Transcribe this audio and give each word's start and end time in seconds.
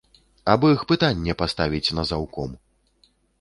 Аб 0.53 0.61
іх 0.69 0.85
пытанне 0.91 1.35
паставіць 1.41 1.93
на 1.99 2.07
заўком. 2.13 2.57